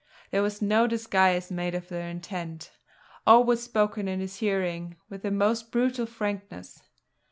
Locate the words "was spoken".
3.43-4.07